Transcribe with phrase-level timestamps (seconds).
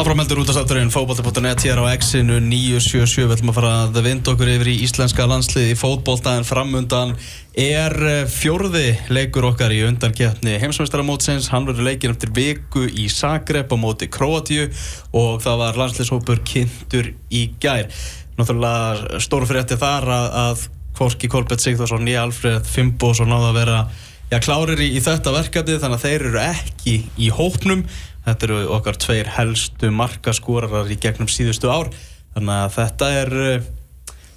[0.00, 4.32] Áframheldur út af státturinn fótbolti.net hér á X-inu 977 við ætlum að fara að vinda
[4.32, 7.12] okkur yfir í íslenska landslið í fótbolta en framundan
[7.52, 13.68] er eh, fjórði leikur okkar í undankjöfni heimsmeistaramótsins, hann verður leikin eftir viku í Zagreb
[13.68, 14.70] á móti Kroatíu
[15.12, 17.92] og það var landsliðshópur kynntur í gær.
[18.40, 19.20] Náttúrulega
[19.52, 23.82] þetta þar að, að Korki Kolbett Sigþórsson í Alfred Fimboðsson náða að vera
[24.30, 27.84] já, klárir í, í þetta verkefni þannig að þeir eru ekki í hópnum
[28.30, 31.88] Þetta eru okkar tveir helstu markaskórarar í gegnum síðustu ár
[32.36, 33.64] þannig að þetta er uh,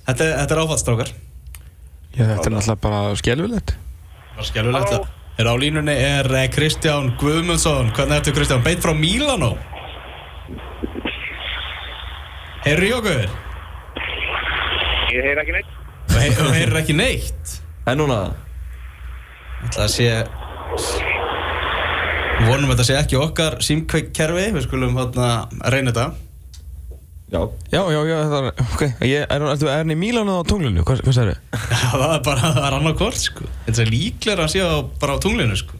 [0.07, 1.11] þetta, þetta er áfallstrákar
[2.13, 7.13] Já, þetta er náttúrulega bara skjálfilegt Það er skjálfilegt Er á línunni er eh, Kristján
[7.21, 8.65] Guðmundsson Hvernig ertu Kristján?
[8.65, 9.55] Beit frá Mílanó
[12.65, 13.33] Heyrðu í okkur?
[15.13, 15.79] Ég heyr ekki neitt
[16.37, 17.57] Þú heyrir ekki neitt?
[17.89, 18.21] En núna?
[19.73, 20.09] Það sé
[22.41, 25.31] vonum að þetta sé ekki okkar símkveikkerfi, við skulum hérna
[25.73, 26.07] reyna þetta.
[27.33, 27.39] Já.
[27.73, 30.83] Já, já, já, það er, ok, ég, er, er, er hann í Mílanu á tunglinu,
[30.85, 31.61] hvað, hvað segir þið?
[31.73, 33.47] Já, það er bara, það er annað hvort, sko.
[33.65, 35.72] Þetta er líklega að sé á, bara á tunglinu, sko.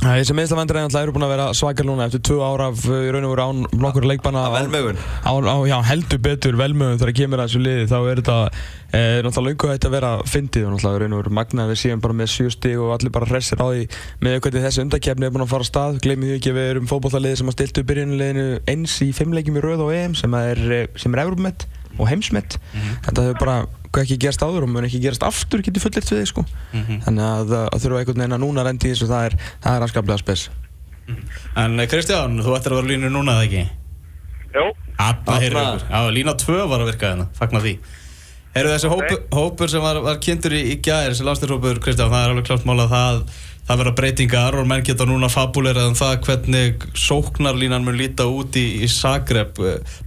[0.00, 3.10] Það er en alltaf eru búin að vera svakar núna eftir tvö ára af í
[3.12, 4.46] raun og veru án nokkur leikbanna.
[4.48, 5.00] Á velmögun.
[5.28, 8.38] Á, á, já, heldur betur velmögun þegar kemur að þessu liði, þá er þetta
[8.90, 12.00] Eh, náttúrulega lungu hætti að vera fyndið og náttúrulega raun og veru magna við séum
[12.02, 13.84] bara með sjö stíg og allir bara hressir á því
[14.18, 16.70] með hvernig þessi undakefni er búin að fara á stað glemir því ekki að við
[16.72, 20.64] erum fókbóllaliði sem að stiltu byrjunuleginu eins í fimmleikjum í rauð og EM sem er,
[20.98, 21.22] sem er
[21.98, 22.96] og heimsmett mm -hmm.
[23.06, 23.56] þetta hefur bara
[24.02, 27.02] ekki gerst áður og mun ekki gerast aftur getur fullirt við þig sko mm -hmm.
[27.04, 30.18] þannig að, að þurfa einhvern veginn að núna rendi þessu það er, það er aðskaplega
[30.18, 30.50] spes
[31.06, 31.22] -hmm.
[31.56, 33.68] En Kristján, þú ættir að vera línu núna eða ekki?
[34.54, 34.64] Jó
[35.00, 37.78] Abba, Já, lína 2 var að virka þarna, fagnar því
[38.50, 42.24] Eru þessi hópur, hópur sem var, var kynntur í, í gæðir, þessi landstyrhópur, Kristján, það
[42.24, 43.20] er alveg klart mál að það,
[43.68, 48.58] það vera breytingar og menn geta núna fabuleirað um það hvernig sóknarlínan mun líta út
[48.58, 49.60] í, í Zagreb,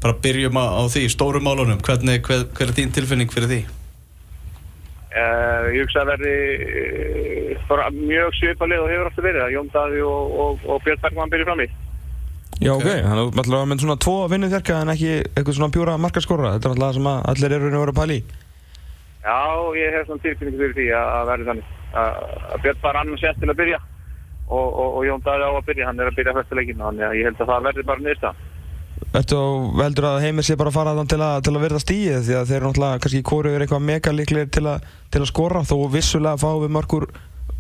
[0.04, 3.62] bara byrjum á, á því, stórum málunum, hvernig, hver, hver er þín tilfinning fyrir því?
[5.14, 6.38] Uh, ég hugsa að verði
[7.56, 11.32] uh, mjög svipalið og hefur alltaf verið, að Jón Daði og, og, og Björn Bergman
[11.32, 11.72] byrju fram í.
[12.62, 15.98] Já, ok, þannig að maður með svona tvo vinnu þerka en ekki eitthvað svona pjúra
[16.02, 16.54] markaskóra.
[16.56, 18.24] Þetta er alltaf það sem allir eru að vera pæli í.
[19.24, 19.40] Já,
[19.80, 21.74] ég hef svona tilfinningu fyrir því að verði þannig.
[22.04, 23.82] Að Björn var annars sett til að byrja.
[24.44, 27.16] Og, og, og Jón Daði á að byrja, hann er að byrja fyrstuleikinu, þannig að
[27.18, 28.34] ég held að það verði bara nýsta
[29.14, 29.40] Ertu
[29.78, 32.36] veldur að heimir sé bara að fara þann til að, til að verða stíð því
[32.38, 34.66] að þeir eru náttúrulega kannski kóru yfir eitthvað mega líklegir til,
[35.14, 35.64] til að skora.
[35.68, 37.08] Þó vissulega fá við mörgur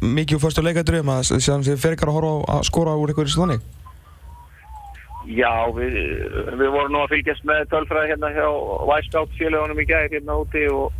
[0.03, 3.31] mikið úr fyrstu leikættur um að það fer ekki að horfa að skora úr eitthvað
[3.31, 3.65] í slóning
[5.29, 5.95] Já, við,
[6.59, 8.47] við vorum nú að fylgjast með tölfræði hérna hjá
[8.89, 10.95] Væskátt félagunum í gæðir hérna úti og,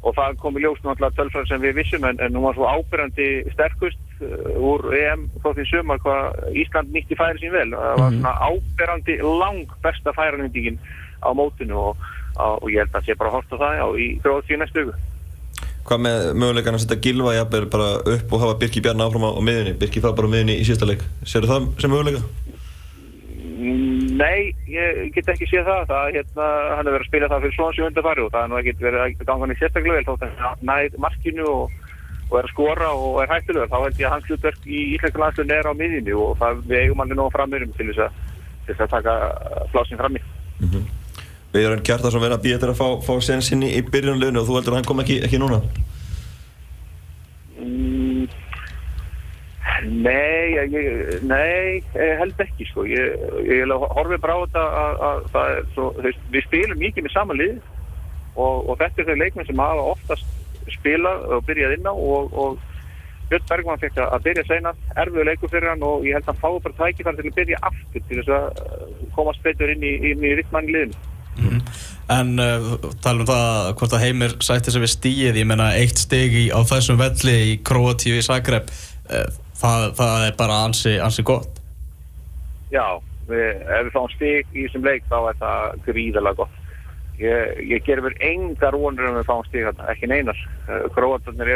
[0.00, 2.70] og það kom í ljós náttúrulega tölfræði sem við vissum en, en nú var svo
[2.70, 7.68] ábyrgandi sterkust uh, úr EM frá því sumar hvað Ísland nýtti færi sín vel.
[7.74, 8.22] Það var mhm.
[8.22, 10.80] svona ábyrgandi lang besta færanendingin
[11.20, 12.08] á mótinu og,
[12.40, 14.96] og ég held að sé bara að horta það já, í því næstu ögu.
[15.86, 19.38] Hvað með möguleikan að setja Gilva jafnvel bara upp og hafa Birki Bjarni áfram á
[19.38, 19.76] miðunni?
[19.78, 21.04] Birki fara bara á miðunni í sísta leik.
[21.22, 22.24] Serðu það sem möguleika?
[23.56, 25.86] Nei, ég get ekki séð það.
[25.88, 26.46] það hérna,
[26.76, 28.82] hann er verið að spila það fyrir svona sjönda fari og það er nú ekkert
[28.84, 31.78] verið að ganga hann í sérstaklega vel þótt að hann næði markinu og,
[32.26, 33.70] og er að skora og er hættilegur.
[33.72, 36.82] Þá held ég að hans hlutverk í Íslenska landslunni er á miðinni og það við
[36.82, 38.22] eigum hann nú framörum til þess að,
[38.68, 39.16] til að taka
[39.72, 40.24] flásin fram í.
[40.60, 40.86] Mm -hmm.
[41.56, 44.56] Við erum Kjartarsson verið að býja þetta að fá, fá sensinni í byrjunleginu og þú
[44.58, 45.62] heldur að hann kom ekki, ekki núna?
[47.56, 48.28] Mm.
[49.86, 50.76] Nei, ég,
[51.26, 52.86] nei, held ekki sko.
[52.88, 53.16] Ég,
[53.48, 55.88] ég horfi bara á þetta að, að það er svo,
[56.32, 57.58] við spilum mikið með sama lið
[58.36, 62.32] og, og þetta er þau leikmenn sem hafa oftast spilað og byrjað inn á og,
[62.32, 62.64] og
[63.30, 66.42] Björn Bergman fekk að byrja senast, erfiðu leiku fyrir hann og ég held að hann
[66.44, 70.34] fái bara tækifæri til að byrja aftur til þess að komast betur inn í, í
[70.38, 71.00] rittmann liðinu.
[71.36, 71.62] Mm -hmm.
[72.16, 72.68] En uh,
[73.02, 76.60] tala um það hvort að Heimir sætti að við stíið, ég menna eitt stegi á
[76.62, 78.70] þessum velli í Kroatíu í Zagreb,
[79.10, 79.26] uh,
[79.60, 81.60] það, það er bara ansi, ansi gott.
[82.72, 82.98] Já,
[83.30, 86.62] við, ef við fáum stík í þessum leik þá er það gríðalega gott.
[87.16, 90.42] Ég, ég ger verið engar vonur um að við fáum stík ekki neinar.
[90.68, 90.82] Eh,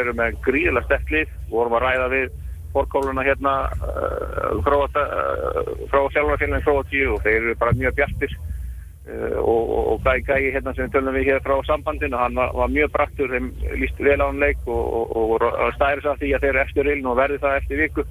[0.01, 2.31] eru með gríðalega sterklið vorum að ræða við
[2.71, 3.53] fórkóluna hérna
[3.83, 8.35] uh, uh, frá sjálfnarfélagin Króatíu og þeir eru bara mjög bjartir
[9.41, 12.69] og, og Gæi Gæi hérna sem við tölum við hér frá sambandinu, hann var, var
[12.69, 13.49] mjög braktur þeim
[13.81, 16.63] líst vel á hann leik og, og, og stæri svo að því að þeir eru
[16.65, 18.05] eftir iln og verði það eftir viku.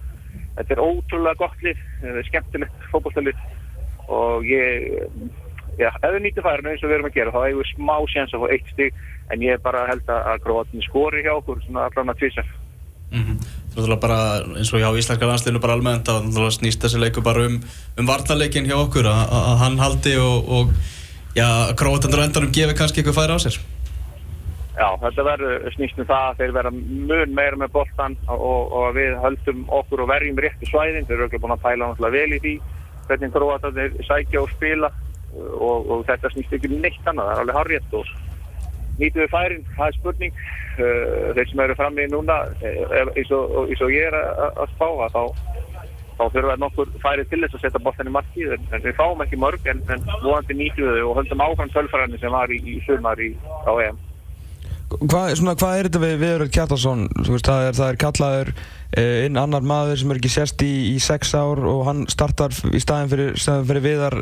[0.57, 3.47] Þetta er ótrúlega gott lið, þetta er skemmtilegt fókbólstalið
[4.11, 4.91] og ég
[5.79, 7.97] já, ef við nýttum færinu eins og við erum að gera þá hefur við smá
[8.11, 9.01] séns að fá eitt stig
[9.31, 13.60] en ég bara held að gróðin skori hjá okkur svona allan að tvisa mm -hmm.
[13.81, 14.21] Náttúrulega bara
[14.61, 17.59] eins og hjá íslenska landsliðinu bara almennt að náttúrulega snýst þessi leiku bara um,
[17.97, 20.73] um vartaleikin hjá okkur að, hann haldi og, og
[21.37, 21.47] já,
[21.81, 23.61] króatandur endanum gefi kannski eitthvað færi á sér.
[24.81, 28.95] Já, þetta verður snýst um það að þeir vera mun meira með boltan og, og
[28.97, 31.09] við höldum okkur og verjum réttu svæðin.
[31.09, 32.55] Þeir eru ekki búin að pæla náttúrulega vel í því
[33.09, 34.93] hvernig króatandir sækja og spila
[35.37, 38.13] og, og þetta snýst ekki um neitt annað, það er alveg harriðt og
[39.01, 40.43] nýtu við færin, það er spurning.
[40.81, 44.71] Uh, þeir sem eru fram í núna eh, eins og, eins og ég er að
[44.77, 45.23] spá þá
[46.21, 49.25] þá við nokkur færið til þess að setja bóttan í markið en, en við fáum
[49.25, 52.77] ekki mörg en, en vonandi nýtu við og höldum áfram tölfræðinni sem var í, í
[52.85, 53.33] sumar í,
[53.65, 54.01] á EM
[54.91, 57.03] Hvað, svona, hvað er þetta við Viðuröld Kjartarsson?
[57.23, 58.49] Það er, það er kallaður
[58.99, 62.57] eh, inn annar maður sem er ekki sérst í, í sex ár og hann startar
[62.75, 64.19] í staðin fyrir, fyrir Viðar.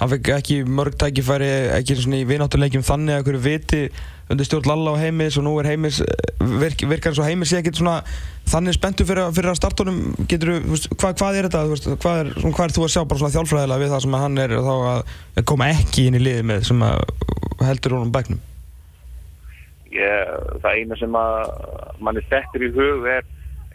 [0.00, 3.82] Hann fekk ekki mörg tækifæri, ekki svona í vináttuleikjum þannig að hverju viti
[4.32, 6.02] undir stjórn Lalla og Heimis og nú er Heimis,
[6.40, 8.00] virk, virkar eins og Heimis ég get svona
[8.50, 10.04] þannig spenntu fyrir, fyrir að startunum.
[10.26, 10.56] Getur,
[10.98, 11.66] hvað, hvað er þetta?
[11.70, 14.46] Veist, hvað, er, hvað er þú að sjá bara svona þjálfræðilega við það sem hann
[14.48, 16.88] er að koma ekki inn í liði með sem
[17.62, 18.48] heldur honum bæknum?
[19.96, 21.38] Ég, það eina sem að
[22.00, 23.24] manni settur í hug er,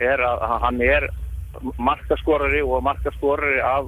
[0.01, 1.07] er að hann er
[1.81, 3.87] markaskorari og markaskorari af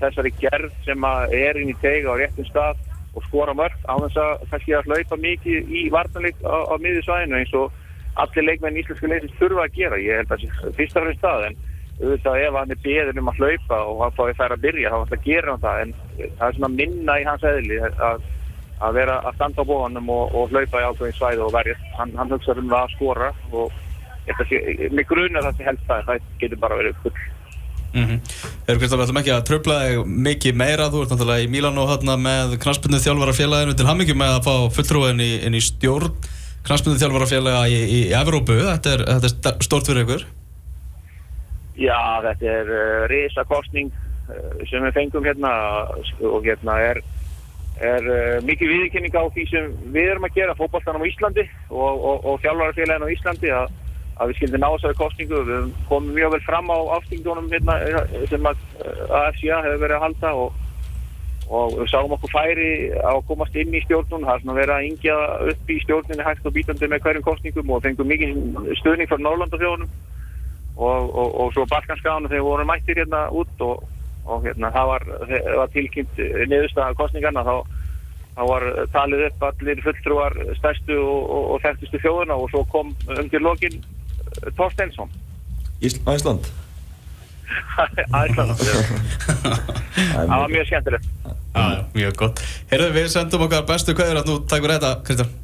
[0.00, 2.78] þessari gerð sem er inn í teiga á réttum stað
[3.16, 7.40] og skora mörg á þess að kannski að hlaupa mikið í vartanleik á, á miðjusvæðinu
[7.40, 7.72] eins og
[8.22, 9.98] allir leikmenn í Íslenska leysins þurfa að gera.
[10.02, 11.58] Ég held að það fyrst af því stað en
[11.98, 14.98] auðvitað ef hann er beður um að hlaupa og hann fái þær að byrja þá
[14.98, 15.80] ætla að gera hann það.
[15.82, 15.94] En
[16.38, 18.26] það er svona minna í hans eðli að
[18.84, 21.76] að vera að standa á bóðanum og, og hlaupa í ákveðin svæði og verja.
[21.98, 23.84] Hann, hann hugsaður um það að skora og
[24.92, 27.18] með grunna það sem helst það það getur bara verið full.
[27.88, 28.18] Mm -hmm.
[28.68, 31.88] Erum Kristoffer, ætlum ekki að tröfla þig mikið meira, þú ert náttúrulega í Mílan og
[31.88, 36.12] hérna með knastbundu þjálfarafélaginu til hammingum með að fá fulltrúin í, í stjórn
[36.66, 40.26] knastbundu þjálfarafélaga í, í, í Evrópu, þetta er, þetta er stort fyrir ykkur.
[41.78, 43.92] Já, þetta er uh, risakostning
[44.28, 45.52] uh, sem við fengum hérna
[46.20, 47.00] og hérna er
[47.84, 51.92] er uh, mikið viðkynning á því sem við erum að gera fókbaltanum á Íslandi og,
[51.94, 53.74] og, og þjálfarafélagin á Íslandi að,
[54.18, 57.76] að við skildum ná þessari kostningu við komum mjög vel fram á aftingdónum hérna,
[58.30, 58.64] sem að
[59.20, 60.64] AFCA hefur verið að halda og,
[61.48, 64.26] og við sáum okkur færi á að komast inn í stjórnun.
[64.26, 65.18] Það er svona verið að ingja
[65.52, 68.34] upp í stjórnunni hægt og bítandi með hverjum kostningum og fengum mikið
[68.82, 69.90] stuðning frá Norrlandafjónum
[70.78, 73.86] og svo Balkanskánu þegar við vorum mættir hérna út og
[74.28, 75.06] og hérna það var,
[75.58, 77.56] var tilkynnt niðurstaða kostningarna þá,
[78.36, 82.94] þá var talið upp allir fulltrúar stærstu og, og, og þekktustu fjóðuna og svo kom
[83.16, 85.10] undir lokin eh, Torstensson
[85.82, 86.48] Æsland
[88.12, 88.56] Æsland
[90.28, 91.06] það var mjög skemmtilegt.
[91.58, 92.42] Ah, Mjög gott.
[92.70, 94.40] Herðu við sendum okkar bestu kvæður að nú.
[94.46, 95.36] Takk fyrir þetta Kristján.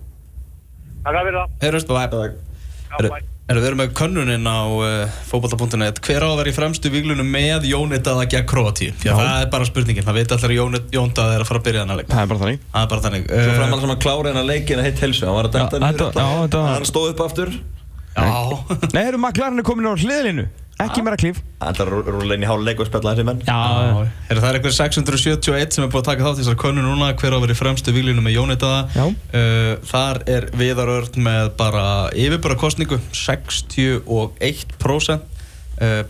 [1.05, 1.55] Takk fyrir það.
[1.65, 3.09] Herðu, bye.
[3.09, 6.55] Bye Erum við erum með könnuninn á uh, eh, fókbalta.net Hver á að vera í
[6.57, 8.95] fremstu výglunum með Jónitaða gegn Kroatíu?
[9.05, 10.07] Já, það er bara spurningin.
[10.07, 12.09] Það veit allir að Jónitaða er að fara að byrja þennan leik.
[12.09, 12.65] Það er bara þannig.
[12.73, 13.29] Það er bara þannig.
[13.29, 15.83] Svo uh, fram alls að klára hennar leikin að heitt helsu Hann var að dæmta
[15.85, 17.53] henni Hann stóð upp aftur.
[18.15, 18.25] Já.
[18.95, 20.49] Nei, eru maklarinn er komin á hliðlinu
[20.83, 21.37] Ekki meira klíf.
[21.61, 23.43] Það er rúlega inn í háluleik og spella þessi menn.
[23.47, 23.59] Já,
[24.27, 27.13] er það er eitthvað 671 sem er búin að taka þátt í þessar konu núna
[27.15, 29.15] hver á að vera í fremstu výglinu með Jónitaða uh,
[29.87, 31.85] Þar er viðarörd með bara
[32.19, 35.23] yfirbara kostningu 61% uh,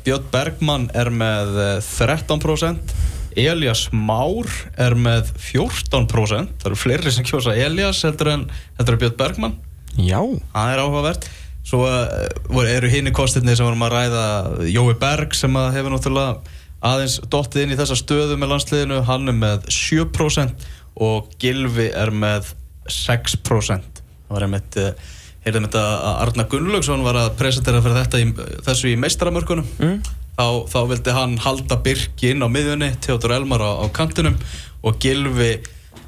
[0.01, 1.61] Björn Bergman er með
[1.91, 2.97] 13%
[3.45, 4.49] Elias Már
[4.81, 8.49] er með 14% Það eru fleiri sem kjósa Elias heldur en,
[8.79, 9.61] heldur en Björn Bergman
[9.95, 10.19] Já.
[10.51, 11.27] Það er áhugavert
[11.65, 14.25] Svo uh, eru hinn í kostinni sem vorum að ræða
[14.69, 19.37] Jói Berg sem hefur náttúrulega aðeins dottið inn í þessa stöðu með landsliðinu, hann er
[19.39, 20.67] með 7%
[21.05, 22.53] og Gilvi er með
[22.93, 24.03] 6%.
[24.29, 25.15] Það var einmitt, uh,
[25.47, 28.29] heyrðum þetta að Arna Gunnlaugsson var að presentera fyrir þetta í,
[28.67, 29.73] þessu í meistaramörkunum.
[29.81, 29.97] Mm.
[30.35, 34.37] Þá, þá vildi hann halda Birki inn á miðjunni, Theodor Elmar á, á kantinum
[34.85, 35.53] og Gilvi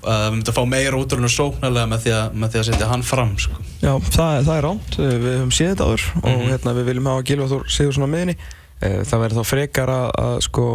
[0.06, 3.04] við myndum að fá meira útrúinu sóknarlega með því að, með því að setja hann
[3.06, 3.62] fram sko.
[3.82, 6.32] Já, það, það er ránt, við höfum séð þetta áður mm -hmm.
[6.32, 6.50] og mhm.
[6.52, 10.36] hérna, við viljum hafa Gilváþór séð svona meðinni eh, það verður þá frekar að, að
[10.46, 10.66] sko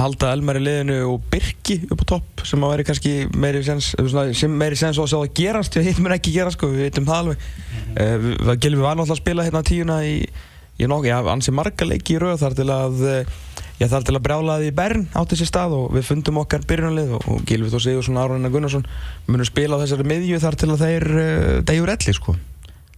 [0.00, 3.92] halda Elmar í liðinu og Birki upp á topp sem að veri kannski meiri sens
[4.38, 6.86] sem meiri sens á að sjá að gerast að hitt mér ekki gerast sko, við
[6.86, 8.48] veitum það alveg mm -hmm.
[8.48, 10.16] uh, Gilvi var náttúrulega að spila hérna tíuna í,
[10.78, 13.04] í nokkuð, já, ansi marga leiki í rauð þar til að
[13.80, 16.66] ég þarf til að brjála það í Bern átt þessi stað og við fundum okkar
[16.68, 18.86] byrjunalið og, og Gilvið og Sigursson, Aron Gunnarsson
[19.28, 22.36] munum spila á þessari miðju þar til að þeir uh, degjur elli sko.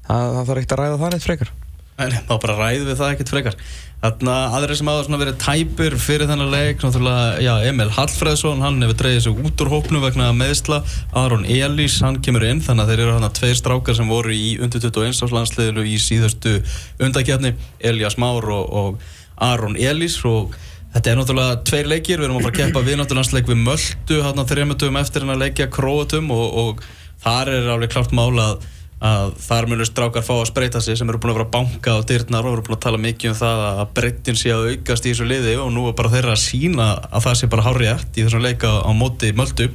[0.09, 1.55] það, það þarf ekkert að ræða það neitt frekar.
[2.03, 3.57] En þá bara ræðum við það ekkert frekar.
[4.03, 9.21] Þarna aðri sem hafa verið tæpir fyrir þennan leik já, Emil Hallfreðsson Hann hefur dreyðið
[9.29, 10.81] sig út úr hópnu vegna meðsla
[11.15, 14.57] Aron Elís, hann kemur inn Þannig að þeir eru hann tveir strákar sem voru í
[14.59, 16.57] undir 21 áslandsliðinu í síðustu
[16.99, 18.99] undakjarni Elias Már og, og
[19.39, 20.59] Aron Elís og
[20.93, 23.61] Þetta er náttúrulega tveir leikir, við erum að fara að keppa við náttúrulega leik við
[23.65, 26.83] Möldu, hérna þrejumöndum eftir hérna leikja Króatum og, og
[27.23, 28.67] þar er alveg klart mála að,
[29.09, 31.95] að þar munur strákar fá að spreita sig sem eru búin að vera að banka
[31.97, 35.09] á dyrnar og eru búin að tala mikið um það að breyttin sé að aukast
[35.09, 38.05] í þessu liði og nú er bara þeirra að sína að það sé bara hárið
[38.13, 39.71] í þessum leika á móti Möldu.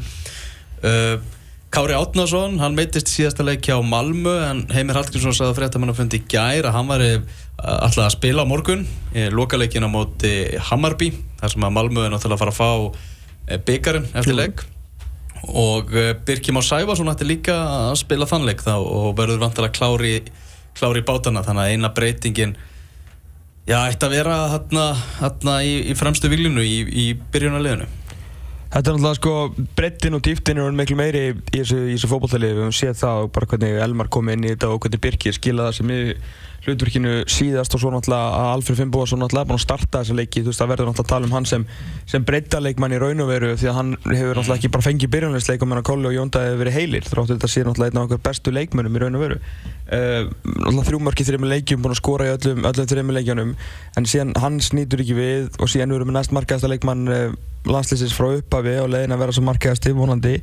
[0.86, 1.18] Uh,
[1.78, 5.92] Kári Átnason, hann meitist í síðasta leiki á Malmö en Heimir Hallgrímsson sagði að mann
[5.92, 8.82] að fundi gær að hann var alltaf að spila á morgun
[9.14, 10.32] í lokaleikin á móti
[10.72, 12.98] Hammarby þar sem að Malmö er náttúrulega að fara að fá
[13.46, 14.64] eh, byggarinn eftir leik.
[15.54, 17.60] Og eh, Birkjum á Sæfarsson ætti líka
[17.92, 20.16] að spila þann leik þá og verður vantilega klári,
[20.82, 22.58] klári bátana þannig að eina breytingin
[23.70, 28.07] já, ætti að vera hérna í, í fremstu viljunu í, í byrjunarleginu
[28.68, 29.34] Þetta er náttúrulega sko,
[29.78, 33.32] brettin og dýftin er miklu meiri í þessu, þessu fókbaltali við höfum séð það og
[33.38, 36.02] bara hvernig Elmar kom inn í þetta og hvernig Birkir skila það sem í
[36.68, 40.40] hlutverkinu síðast og svo náttúrulega að Alfred Finnbóðarsson náttúrulega er búinn að starta þessa leiki.
[40.44, 41.64] Þú veist það verður náttúrulega að tala um hann sem,
[42.12, 45.62] sem breyttaleikmann í raun og veru því að hann hefur náttúrulega ekki bara fengið byrjunleisleik
[45.64, 48.26] og meðan Kolli og Jónda hefur verið heilir þráttur þetta sé náttúrulega einn af okkar
[48.28, 49.38] bestu leikmönnum í raun og veru.
[49.88, 53.52] Uh, náttúrulega þrjúmarki þrjum leikjum búinn að skora í öllum, öllum þrjum leikjunum
[53.98, 57.38] en síðan hann snýtur ekki við og síðan við erum með næst markaðasta leikmann að
[59.38, 59.44] svo
[59.98, 60.36] vonandi.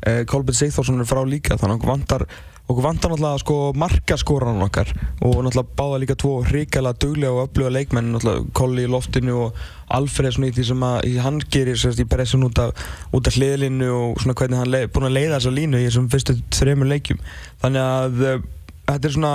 [0.00, 2.22] Uh, Kolbjörn Sigþórsson er frá líka þannig að vantar
[2.70, 4.92] okkur vantar náttúrulega sko markaskóran okkar.
[5.20, 9.60] Og náttúrulega báða líka tvo hrikalega duglega og öfluga leikmenn náttúrulega Kolli í loftinu og
[9.90, 12.70] Alfred svona í því sem að hann gerir sérst í pressun út af,
[13.10, 16.36] af hliðlinu og svona hvernig hann er búinn að leiða þessa línu í þessum fyrstu
[16.54, 17.20] þrejum leikjum.
[17.64, 18.46] Þannig að uh,
[18.92, 19.34] þetta er svona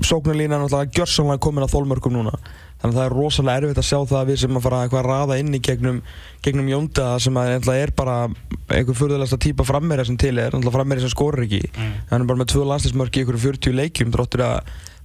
[0.00, 2.38] sóknarlína náttúrulega gjörsamlega komin að þólmörkum núna
[2.80, 5.02] þannig að það er rosalega erfitt að sjá það að við sem að fara eitthvað
[5.02, 5.98] að raða inn í gegnum,
[6.44, 8.16] gegnum Jónda sem að er bara
[8.70, 11.64] einhver fyrðulegsta típa frammeira sem til er frammeira sem skorur ekki.
[11.74, 11.92] Mm.
[12.12, 14.56] hann er bara með tvö landslýsmörk í einhverju 40 leikjum þróttur að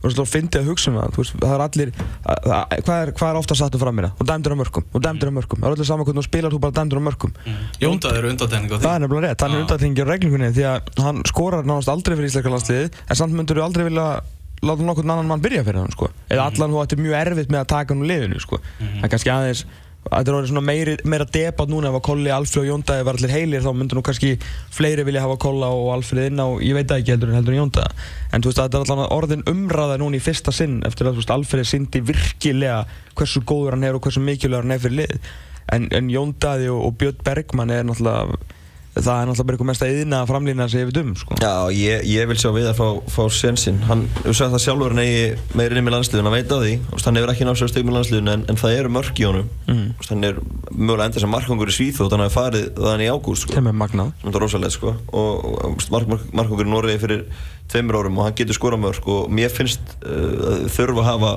[0.05, 1.15] þú finnst að hugsa um það.
[1.17, 4.25] Veist, það er allir að, að, hvað, er, hvað er ofta satt um frammeira og
[4.29, 6.59] dæmdur á mörgum og dæmdur á mörgum það er allir saman hvernig þú spilar þú
[6.61, 7.63] bara dæmdur á mörgum mm.
[7.81, 8.83] Jónda eru undatækning á því
[14.61, 16.11] að en láta nokkur annan mann byrja fyrir hann sko.
[16.29, 18.57] eða allan þú ættir mjög erfitt með að taka hann úr liðinu sko.
[18.57, 19.03] mm -hmm.
[19.03, 19.65] er kannski aðeins
[20.05, 23.17] þetta er orðið svona meiri, meira debatt núna ef að Kolli, Alfred og Jóndaði var
[23.17, 24.35] allir heilir þá myndur nú kannski
[24.69, 27.61] fleiri vilja hafa Kolla og Alfred inn á, ég veit ekki heldur en heldur en
[27.63, 27.89] Jóndaði
[28.31, 31.65] en þú veist þetta er allan orðin umræða núna í fyrsta sinn eftir að Alfred
[31.65, 32.85] sindi virkilega
[33.15, 35.31] hversu góður hann er og hversu mikilvægur hann er fyrir lið
[35.73, 38.37] en, en Jóndaði og, og Björn Bergman er náttúrulega
[38.95, 41.37] það er náttúrulega bara eitthvað mest að yðna framlýna sem ég veit um sko.
[41.41, 44.95] Já, ég, ég vil sjá við að fá, fá sensinn hann, þú sagði það sjálfur
[44.95, 45.25] hann eigi
[45.59, 46.73] meirinn með landsliðun, hann veit á því
[47.05, 49.83] hann hefur ekki náttúrulega stygg með landsliðun en, en það eru mörk í honum mm.
[50.09, 50.39] hann er
[50.71, 53.57] mögulega enda sem markangur í Svíþótt hann hafi farið þannig í ágúst sko.
[53.57, 57.25] sem er magnað sem er rosalega sko og, og mark, mark, markangur í Noregi fyrir
[57.71, 61.35] tveimur árum og hann getur skora mörk og mér finnst uh, þurfa að hafa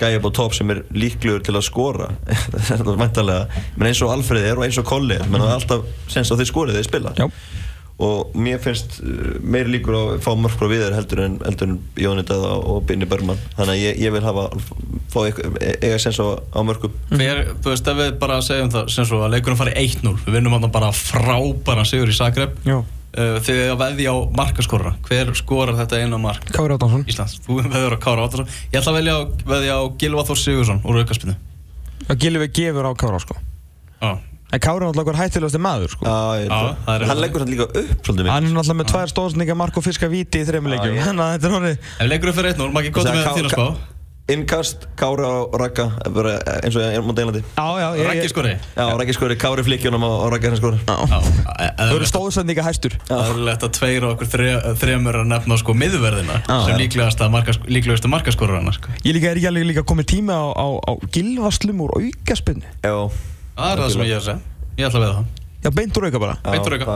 [0.00, 2.10] gæja på topp sem er líklegur til að skora.
[2.68, 5.50] Þetta er mæntalega menn eins og Alfred er og eins og Kolli er menn það
[5.52, 7.16] er alltaf sens að þeir skorið þeir spila.
[7.18, 7.28] Já.
[8.00, 12.54] og mér finnst uh, meir líkur að fá mörg frá viður heldur en, en Jónitaða
[12.72, 14.46] og Binni Börmann þannig að ég, ég vil hafa
[15.12, 19.10] fá eiga sens á, á mörgum Hver, þú veist ef við bara segjum það sem
[19.10, 22.80] svo að leikunum fari 1-0 við vinnum hann bara frábæra sigur í Já
[23.10, 26.44] Uh, þegar að veðja á markaskorra hver skorar þetta einu mark?
[26.54, 29.82] Kári Áttansson Íslands, þú veður á Kári Áttansson ég ætla að velja að veðja á
[29.98, 31.34] Gilva Þór Sigursson úr aukarspinu
[32.06, 33.34] að Gilvi gefur á Kára sko.
[33.98, 34.22] Ah.
[34.54, 36.06] en Kári er náttúrulega hættilegasti maður sko.
[36.06, 39.88] Ah, ah, hann leggur hann líka upp hann er náttúrulega með tvær stóðsninga mark og
[39.90, 42.86] fiska viti í þrejmuleikjum þannig að þetta er hann ef leikur upp fyrir 1-0, maður
[42.86, 43.98] ekki gott með þín að spá
[44.34, 49.64] innkast, Kári á Raka eins og ég múið deilandi Raki skori Já, Raki skori, Kári
[49.66, 52.94] flikkjónum og Raki hann skori Það eru stóðsendinga hæstur.
[53.08, 54.28] Það er lett að tveir og okkur
[54.80, 58.92] þremur að nefna sko miðverðina sem líklegast að markaskora hann sko.
[59.04, 62.96] Ég líka er ekki alveg líka komið tíma á, á, á gilvaslum úr aukaspinnu Já.
[63.56, 64.40] Það er það sem ég er að segja.
[64.78, 65.26] Ég ætla að veða það.
[65.60, 66.94] Já, beintur auka bara Beintur auka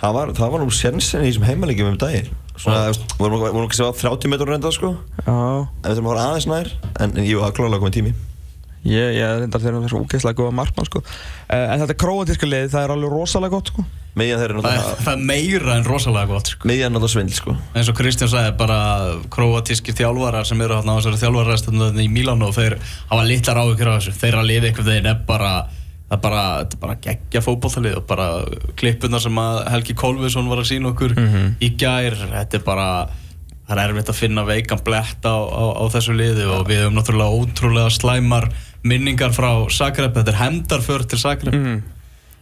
[0.00, 3.78] Það var, það var nú sensin í þessum heimaleggjum um daginn Svona, við vorum ekki
[3.78, 4.94] að segja 30 metrur reynda sko.
[5.24, 5.36] Já.
[5.36, 8.12] En við þurfum að fara aðeins nær En, en ég var klálega komið tími.
[8.80, 11.02] Ég, ég reyndar þeirra þessu ógeðslega góða markmann sko.
[11.52, 13.84] En þetta króatíska lið, það er alveg rosalega gott sko.
[14.18, 16.68] Meðan þeir eru náttúrulega Það er meira en rosalega gott sko.
[16.70, 17.56] Meðan náttúrulega svindl sko.
[17.76, 18.78] Eins og Kristján sagði, bara
[19.36, 22.78] króatískir þjálfarar sem eru hérna á þessari þjálfararastöndunni í og þeir
[23.12, 24.16] hafa litlar áhugir á þessu.
[24.16, 25.52] Þeirra lið eitthvað þeir er bara
[26.10, 26.44] það er bara,
[26.82, 28.26] bara geggja fókbóltalið og bara
[28.80, 31.52] klippuna sem að Helgi Kolviðsson var að sína okkur mm -hmm.
[31.62, 32.88] í gær þetta er bara
[33.68, 36.98] það er erfitt að finna veikan blett á, á, á þessu liði og við höfum
[36.98, 38.50] náttúrulega ótrúlega slæmar
[38.82, 41.82] minningar frá Zagreb, þetta er hendarför til Zagreb Mm.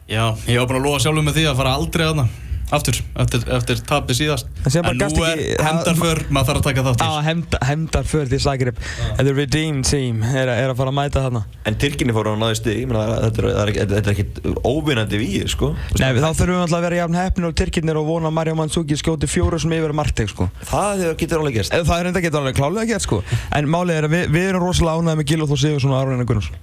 [0.09, 2.29] Já, ég var bara að lofa sjálfur með því að fara aldrei aðna
[2.75, 7.09] aftur, eftir, eftir tapið síðast En nú er hendarför, maður þarf að taka þátt í
[7.09, 8.81] Á, hemda, hemdar för til Zagreb
[9.19, 12.59] The Redeemed Team er, er að fara að mæta þarna En Tyrkinni fór hann náði
[12.61, 15.71] stig, ég meina, þetta er- það er er ekkert óvinnandi víð, sko.
[16.01, 18.55] Nei, þá þurfum við alltaf að vera jafn heppnir og Tyrkirnir og vona að Mario
[18.59, 20.49] Mandzuki skjóti fjóru sem yfir Martek sko.
[20.69, 21.75] Það hefur- getur alveg gerst.
[21.75, 23.23] Eh, Það er enda getur alveg klálega gert sko.
[23.53, 26.57] En málið er að við, við erum rosalega ánægði með Gilóð og Aron Einar Gunnarsson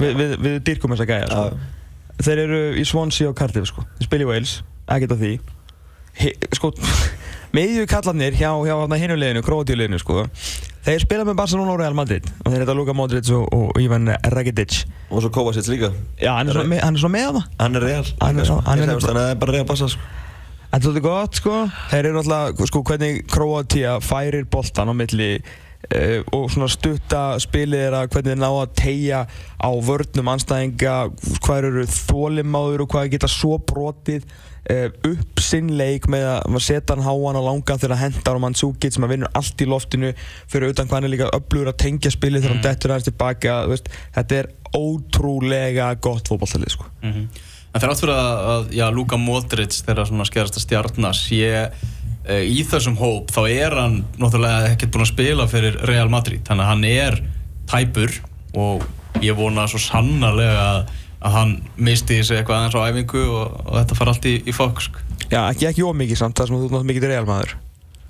[0.00, 1.58] Vi, við, við dýrkum þessa gæja sko.
[2.20, 3.84] Þeir eru í Swansea og Cardiff sko.
[3.98, 4.54] Þeir spila í Wales,
[4.96, 5.32] ekkert af því
[6.20, 6.72] He, sko,
[7.56, 10.24] Miðju kallarnir hjá, hjá hinuleginu, Kroatíuleginu sko.
[10.86, 14.06] Þeir spila með Barcelona og Real Madrid og þeir heita Luka Modric og, og Ivan
[14.34, 15.90] Rakitic Og svo Kovacic líka.
[16.20, 18.04] Já, hann er svona, með- hann er með það Hann er real.
[18.20, 20.00] Hann er- hann er- það er bara real bassa, sko.
[20.70, 21.54] Þetta er svolítið gott sko
[21.90, 25.30] Þeir eru náttúrulega sko hvernig Kroatia færir boltan á milli
[25.90, 29.24] og svona stutta spilið er að hvernig þeir ná að tegja
[29.58, 30.94] á vörnum anstæðinga
[31.42, 34.28] hvað eru þólimáður og hvað geta svo brotið.
[34.70, 38.92] Uh, upp sinn leik með að setja hann háan og langan þegar hendar og Mandzukic
[38.94, 40.10] sem að vinnur allt í loftinu
[40.52, 43.54] fyrir utan hvað hann er líka öflugur að tengja spilið þegar hann dettur aðeins tilbaka
[43.72, 46.90] veist, þetta er ótrúlega gott fótballtalið sko.
[47.00, 47.24] Mhm.
[47.70, 51.50] En þrátt fyrir að, að já, Luka Modric þeirra svona skerast að stjarnar sé
[52.46, 56.42] í þessum hóp þá er hann náttúrulega ekkert búinn að spila fyrir Real Madrid.
[56.46, 57.20] Þannig að hann er
[57.70, 58.16] tæpur
[58.60, 58.86] og
[59.24, 63.74] ég vona svo sannarlega að, að hann misti þessu eitthvað aðeins á æfingu og, og
[63.80, 65.04] þetta fara allt í, í fokk sko.
[65.30, 67.52] Já, ekki, ekki ómikið samt, það sem þú náttúrulega mikið realmaður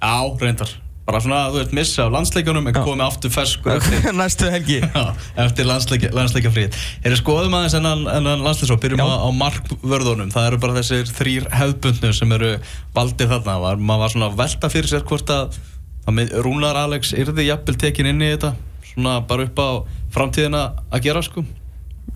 [0.01, 0.71] Já, reyndar
[1.11, 4.07] bara svona, þú veist, missa af landsleikunum en komið aftur fersku eftir.
[4.21, 4.79] Næstu helgi.
[4.95, 5.03] Já,
[5.45, 9.07] eftir landsleika, landsleikafríð Erum skoðum aðeins ennan, ennan landsleisó Byrjum Já.
[9.11, 10.33] á, á markvörðunum.
[10.35, 12.55] Það eru bara þessir þrýr hefðbundnu sem eru
[12.97, 13.59] valdið þarna.
[13.67, 15.61] Var, Maður var svona að velta fyrir sér hvort að,
[16.07, 18.55] að Rúnar Alex yrði jafnvel tekin inn í þetta
[18.91, 19.69] Svona bara upp á
[20.15, 21.45] framtíðina að gera sko?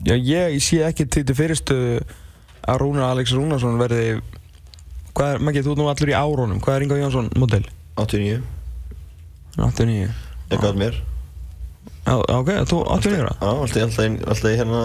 [0.04, 2.00] Já, ég sé ekki til til fyrirstöðu
[2.64, 4.18] að Rúnar Alex Rúnarsson verði
[5.14, 7.62] Hvað er, Maggi, þú ert nú allur í árónum Hvað er Inga Jónsson model?
[7.94, 8.40] 89.
[9.58, 10.14] 89
[10.54, 10.96] Ég gaf mér.
[12.04, 13.34] Já, ok, þú 89 ára?
[13.40, 14.80] Já, alltaf, alltaf, alltaf í hérna.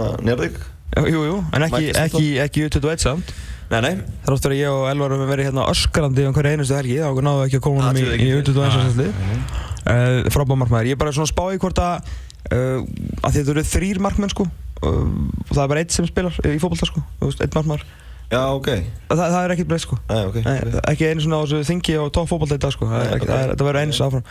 [0.90, 3.34] Já, Jú, jú, en ekki, ekki, ekki U21 samt
[3.70, 3.92] Nei, nei.
[4.26, 7.44] Þrátt að ég og Elvar höfum verið hérna öskrandi um hverja einustu helgi þá náðu
[7.46, 8.40] ekki að koma honum í, Atriði í ekki.
[8.50, 12.10] U21 sannslið uh, Frábæð markmaður Ég er bara svona að spá í hvort að
[12.50, 12.82] uh,
[13.22, 16.42] að að þú eru þrýr markmenn sko uh, og það er bara eitt sem spilar
[16.50, 17.86] í fótbolta sko Eitt markmaður
[18.30, 18.68] Já, ok.
[19.10, 19.96] Það, það er ekkert breytt sko.
[20.06, 20.36] Nei, ok.
[20.46, 20.58] Nei,
[20.92, 22.86] ekki einu svona á þessu þingi og tók fótbolta í dag sko.
[22.86, 24.24] Það, er ekki- það, er- það verður eins áfram.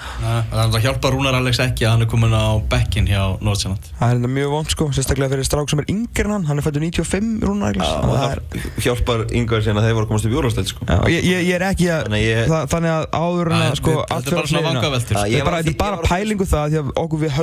[0.52, 4.14] Það hjálpa Rúnar Alex ekki að hann er komin á bekkin hjá Nordsjælland Það er
[4.20, 6.44] enda mjög vond sko, sérstaklega fyrir strák sem er yngri en hann.
[6.46, 8.38] Hann er fættur 95 rúnar Já, og það
[8.86, 10.80] hjálpar yngvar síðan að þeir voru að komast upp í úrvasteld, sko.
[10.86, 13.58] Já, ég, ég, ég er ekki að Þannig að ég- það, Þannig að áður en
[13.58, 15.14] Nei, að sko þetta er bara svona vangaveltur.
[15.18, 17.34] Já, Þetta er bara, er pælingu það Því að okkur við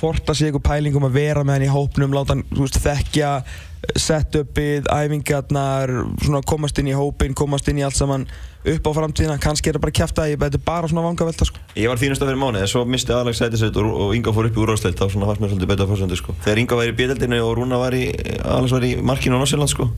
[0.00, 2.34] dag að sé að Hvort eitthvað pæling um að vera með hann í hópnum Láta
[2.34, 3.32] hann, veist, þekkja
[3.96, 5.90] setupið, æfingarnar
[6.48, 8.26] komast inn í hópin, komast inn í allt saman
[8.60, 11.62] Upp á framtíðina, kannski er það bara kæft að Þetta er bara svona vangavelta sko.
[11.78, 14.34] Ég var þínust að fyrir mánuði, en svo misti Alex sæti sitt og, og Inga
[14.36, 16.34] fór upp í úrvasteld, þá svona fannst mér svolítið betra fórsöndu, sko.
[16.44, 18.02] Þegar Inga var í bídeldinu og Rúna var í,
[18.44, 19.88] Alex var í markinu á Norsjöland, sko,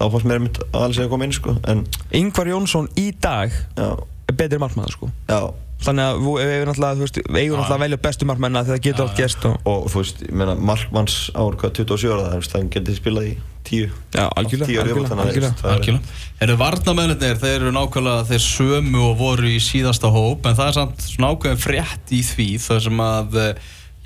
[0.00, 1.86] þá fannst mér mynd að komið inn, sko, en,
[2.18, 3.88] Ingvar Jónsson í dag já,
[4.26, 5.12] er betri markmaður sko.
[5.30, 5.40] Já,
[5.78, 8.78] Þannig að við eigum náttúrulega, þú veist, við eigum náttúrulega að velja bestu markmenna þegar
[8.78, 9.58] það getur allt gerst og...
[9.70, 12.98] og þú veist, ég meina, markmanns ár, hvað, 27 ára, það, þú veist, hann getið
[12.98, 13.34] spilað í
[13.68, 15.60] 10, Já, algjörlega, 10 ára algjörlega, þannig að, algjörlega.
[15.62, 16.48] það er-.
[16.48, 20.76] Eru varnamennir, þeir eru nákvæmlega þeir sömu og voru í síðasta hóp en það er
[20.80, 23.38] samt svona ákveðin frétt í því þar sem að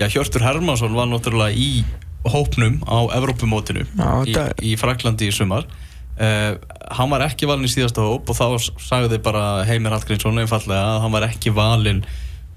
[0.03, 1.71] já, Hjörtur Hermansson var náttúrulega í
[2.33, 5.65] hópnum á Evrópumótinu í, þetta- í Fraklandi í sumar
[6.19, 6.51] uh,
[6.93, 8.45] hann var ekki valinn í síðasta hóp og þá
[8.81, 12.03] sagði bara Heimir Hallgrímsson einfallega að hann var ekki valinn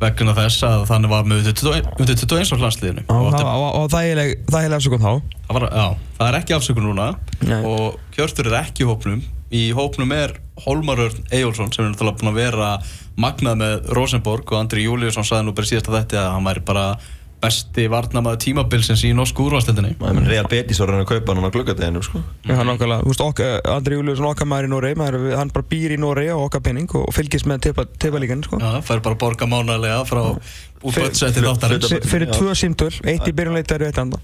[0.01, 3.05] vegna þess að þannig var með undir 21 á landsliðinu.
[3.09, 3.37] Og,
[3.81, 5.12] og þægileg, þægileg afsökun þá.
[5.47, 5.87] Það, var, já,
[6.19, 7.07] það er ekki afsökun núna
[7.47, 7.61] Nei.
[7.64, 9.25] og Hjörtur er ekki í hópnum.
[9.57, 12.71] Í hópnum er Holmarörn Eyjólfsson sem er náttúrulega búinn að vera
[13.21, 16.64] magnað með Rosenborg og Andri Júliusson sagði nú bara síðast að þetta að hann væri
[16.66, 16.87] bara
[17.42, 19.94] besti varnamaður tímabilsins í norsku úrvastildinni
[20.27, 22.22] Real Betis var reyna að kaupa hann á gluggadeginum, sko.
[22.49, 23.42] Já, hann nákvæmlega, þú veist, ok,
[23.75, 26.88] Andri Júliusson okkar maður í Noregi, maður, hann bara býr í Noregi og okkar penning
[26.96, 27.68] og fylgist með
[28.01, 28.59] teipalíkan, sko.
[28.62, 30.22] Já, fær bara borga mánalega frá
[30.87, 34.18] útböðsætti Hlut- þáttarins fyrir tvö símtöl, eitt í byrjunleita er eitt anda.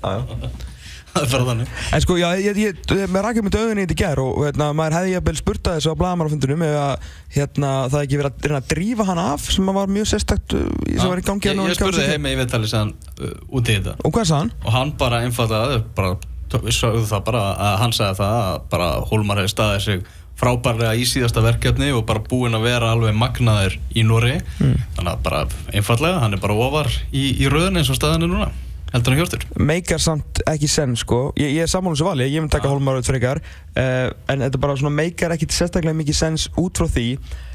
[1.12, 1.72] Það er bara þannig.
[1.92, 4.68] En sko, já, ég, ég, ég með rækjum með döðunni í þetta gær og hérna,
[4.78, 8.46] maður hefði jafnvel spurtað þessu á blagamannafundunum ef að hérna, það hefði ekki verið að
[8.48, 10.64] reyna að drífa hann af sem var mjög sérstakt uh,
[10.96, 13.68] sem var í gangi ég, hérna ég í spurði heimi í viðtali sem uh, út
[13.68, 13.94] í þetta.
[14.08, 14.52] Og hvað hann?
[14.64, 16.14] og hann bara einfallega bara,
[16.52, 20.02] það bara að hann sagði það að bara Hólmar hefði staðið sig
[20.42, 24.74] frábærlega í síðasta verkefni og bara búinn að vera alveg magnaður í Nóri Mm.
[24.96, 25.42] þannig að bara
[25.76, 28.48] einfallega, hann er bara ofar í, í rauðin eins og staðan er núna
[28.92, 29.46] heldur hann hjörtur?
[29.60, 31.24] Meikar samt ekki senn sko.
[31.40, 32.74] Ég, ég er sammála þessu vali, ég mun taka Já.
[32.74, 36.90] Hólmar út frekar uh, en þetta bara svona meikar ekki sérstaklega mikið sens út frá
[36.92, 37.06] því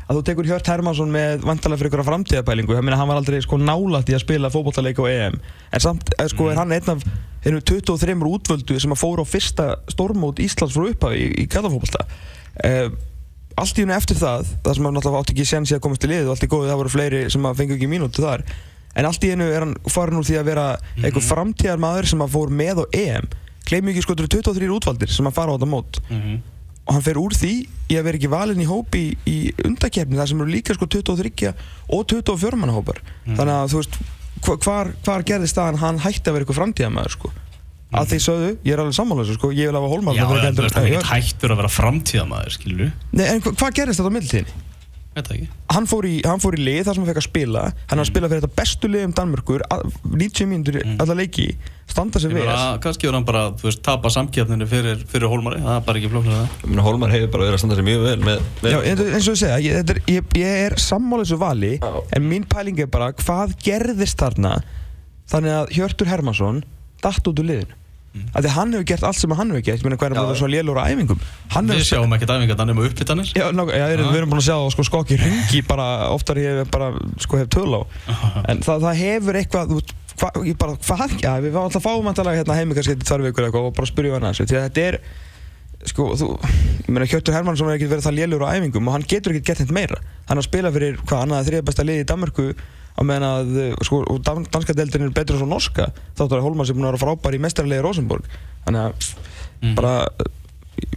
[0.07, 3.41] að þú tekur Hjört Hermansson með vantalega fyrir ykkur framtíðapælingu, ég meina hann var aldrei
[3.43, 5.35] sko nálægt í að spila fótbollaleik á EM.
[5.75, 7.03] En samt eh, sko er hann einn af
[7.43, 12.07] einu 23 útvöldu sem að fóru á fyrsta stórmót Íslands frá upphafi í, í kallafótbollta
[12.07, 12.87] uh,
[13.57, 16.03] allt í hennu eftir það það sem hann náttúrulega átti ekki sens í að komast
[16.03, 18.43] til lið og allt í góðu það voru fleiri sem að fengu ekki mínútu þar
[18.97, 20.65] en allt í hennu er hann farin úr því að vera
[20.97, 23.27] einhver framtíðar maður sem að fór með á EM.
[23.67, 26.01] Gleym ekki sko þetta eru 23 útvaldir sem að fara á þetta mót.
[26.87, 27.53] Og hann fer úr því
[27.91, 30.87] í að vera ekki valinn í hópi í, í undakefni þar sem eru líka sko
[30.87, 31.49] 23
[31.91, 33.01] og 24 manna hópar.
[33.27, 33.97] Þannig að þú veist
[34.47, 37.33] hva- hvar, hvar gerðist það að hann hætti að vera eitthvað framtíðamaður sko?
[37.97, 40.37] Að því sögðu, ég er alveg sammála þessu sko ég vil hafa hólmar Já, hann
[40.43, 44.55] er ekkert hættur að vera framtíðamaður, skilur Nei, en hva- hvað gerðist þetta á mildtíðinni?
[45.73, 47.63] Hann fór, í, hann fór í lið þar sem hann fekk að spila.
[47.89, 51.47] Hann var að spila fyrir þetta bestu lið um Danmörkur að- 90 mínútur alla leiki.
[51.87, 55.85] Standa vel meina, kannski voru hann bara, veist, tapa samkjöfninu fyrir, fyrir Hólmari, það er
[55.87, 58.79] bara ekki meina, Hólmar hefur bara verið að standa sig mjög vel með, með Já,
[58.81, 61.71] eins og eins og ég segja, ég, þetta er, ég, ég er sammála þessu vali
[61.79, 61.91] Já.
[62.17, 64.57] en mín pæling er bara hvað gerðist þarna?
[65.31, 66.63] Þannig að Hjörtur Hermansson
[67.03, 67.79] datt út úr liðinu
[68.13, 68.31] mm.
[68.33, 69.81] að því hann hefur gert allt sem hann hefur gert.
[69.81, 70.17] Ég meina er Já.
[70.17, 71.19] hann búin svo lélur á æfingum?
[71.53, 74.41] Hann Við sjáum ekki dæfingar, hann er með uppbyttanir Já, ná, já, við erum búin
[74.41, 76.91] að sjá sko, skokki ringi bara oftar ég bara
[77.23, 77.81] sko hef töl á.
[78.51, 79.77] En það, það hefur eitthvað
[80.17, 83.43] hva, ég bara, hvað, já, við varum alltaf fáum andalega hérna heimi kannski þetta vikur
[83.43, 84.95] eða eitthvað og bara spyrja hann því að þetta er
[85.87, 86.27] sko, þú,
[86.87, 89.47] ég meina Hjörtur Hermansson er ekkert verið það lélur á æfingum og hann getur ekkert
[89.51, 89.99] gert þetta meira.
[90.25, 90.45] Hann er
[92.97, 93.55] að í meðan að,
[93.85, 96.87] sko, og dan, danska deildin er betur en svo norska þáttur að Holmar sé búin
[96.89, 98.25] að vera frábær í mestarlegi Rosenborg
[98.65, 99.11] þannig að
[99.57, 99.73] Mhm.
[99.73, 99.93] bara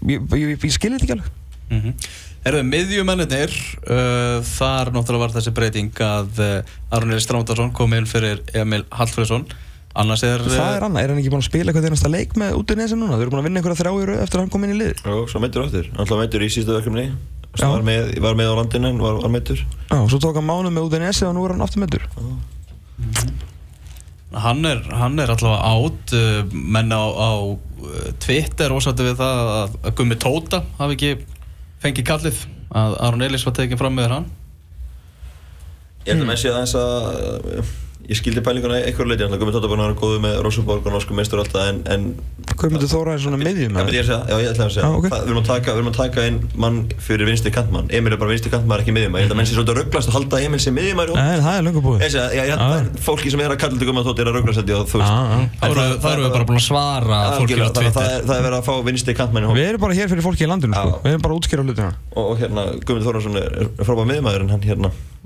[0.05, 1.31] ég, ég, ég, ég skilja þetta ekki alveg.
[1.71, 2.11] Mm -hmm.
[2.45, 3.51] Erðu miðjumennir
[3.89, 9.45] uh, þar náttúrulega var þessi breyting að uh, Eli Strándarsson kom inn fyrir Emil Hallfriðsson
[9.95, 12.55] annars er Það er annað, er hann ekki búinn að spila eitthvað einasta leik með
[12.57, 13.17] út í nesi núna?
[13.17, 14.79] Þau eru búinn að vinna einhverja þrjá í rauð eftir að hann kom inn í
[14.81, 17.07] lið Og svo meittur áttur, hann alltaf meittur í sísta verkefni
[17.59, 20.39] Svo var með, var með á landinu en var, var meittur Já, og svo tók
[20.39, 22.05] hann mánuð með út í nesi og nú er hann aftur meður
[24.31, 29.53] hann er, hann er allavega átt uh, menn á, á uh, Twitter ósætti við það
[29.57, 31.13] að, að Gummi Tóta hafi ekki
[31.83, 34.27] fengið kallið að Aron Elís var tekinn fram með hann.
[36.07, 37.73] Ég held að menn sé aðeins að
[38.11, 39.23] Ég skildi pælinguna einhverju leiti
[39.71, 42.07] búin að vera góðu með Rosenborg og norsku meistur og allt það en, en
[42.75, 43.39] myndir Þóra einn svona
[44.09, 44.83] segja, já ég ætlaði að segja.
[44.83, 45.05] Já, ok.
[45.07, 47.87] það, við, erum að taka, við erum að taka inn mann fyrir vinstri kantmann.
[47.95, 50.11] Emil er bara vinstri kantmann, ekki miðjumæður Ég held að menn sé svolítið að rugglast
[50.11, 50.75] að halda Emil sem
[51.21, 52.03] Nei, það er löngu búið.
[52.67, 54.37] Að fólki sem er að kalla til Gumi Tóta er að
[55.07, 55.39] Já, já.
[55.39, 56.03] veist.
[56.03, 57.19] Það eru- við bara búin að svara
[57.95, 60.43] það er- það er verið að fá vinstri kantmann Við erum bara hér fyrir fólki
[60.43, 60.99] í landinu, sko.
[61.07, 61.63] Við erum bara útskýra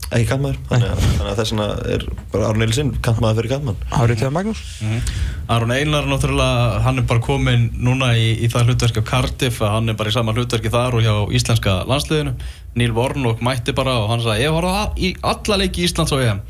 [0.05, 3.79] og, og ekki kantmaður þannig að, þess vegna er bara Arun Eilsinn kantmaður fyrir kantmann
[3.95, 4.63] Hárið til að Magnús
[5.55, 9.75] Aron Einar náttúrulega, hann er bara komin núna í, í það hlutverki á Cardiff að
[9.77, 12.33] hann er bara í sama hlutverki þar og hjá íslenska landsliðinu.
[12.81, 16.19] Níl Vornok mætti bara og hann sagði ég horfði á- í alla leiki Íslands á
[16.25, 16.41] EM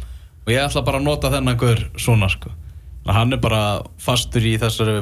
[0.45, 2.53] og ég ætla bara að nota þennan gaur svona sko.
[3.05, 4.95] Hann er bara fastur í þessari